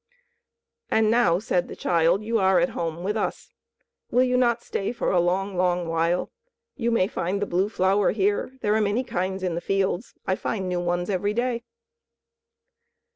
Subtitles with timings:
[0.89, 3.53] "And now," said the child, "you are at home with us.
[4.09, 6.31] Will you not stay for a long, long while?
[6.75, 8.57] You may find the Blue Flower here.
[8.61, 10.15] There are many kinds in the fields.
[10.25, 11.61] I find new ones every day."